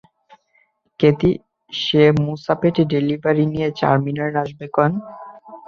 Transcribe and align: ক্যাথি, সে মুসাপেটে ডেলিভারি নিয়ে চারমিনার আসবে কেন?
ক্যাথি, 0.99 1.31
সে 1.73 2.03
মুসাপেটে 2.25 2.83
ডেলিভারি 2.93 3.45
নিয়ে 3.53 3.69
চারমিনার 3.79 4.31
আসবে 4.43 4.65
কেন? 4.75 4.91